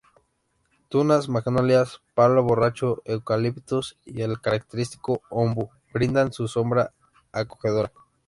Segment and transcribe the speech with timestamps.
[0.89, 6.91] Tunas, magnolias, palo borracho, eucaliptos y el característico ombú, brindan su sombra
[7.31, 7.91] acogedora.